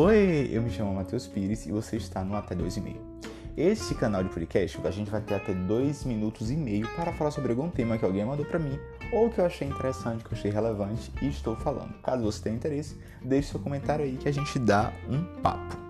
[0.00, 2.94] Oi, eu me chamo Matheus Pires e você está no Até 2,5.
[3.56, 7.32] Este canal de podcast a gente vai ter até 2 minutos e meio para falar
[7.32, 8.78] sobre algum tema que alguém mandou para mim
[9.12, 11.94] ou que eu achei interessante, que eu achei relevante e estou falando.
[12.00, 15.87] Caso você tenha interesse, deixe seu comentário aí que a gente dá um papo.